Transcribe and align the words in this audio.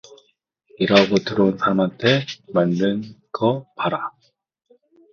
일하고 0.79 1.13
들어온 1.19 1.59
사람한테 1.59 2.25
말는 2.55 3.21
거 3.31 3.67
봐라 3.75 4.09